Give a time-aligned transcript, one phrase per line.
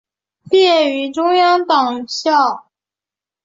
[0.49, 2.65] 毕业于中央党校。